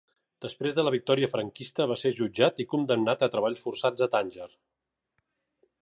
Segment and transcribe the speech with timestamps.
[0.43, 4.53] Després de la victòria franquista va ser jutjat i condemnat a treballs forçats a Tànger.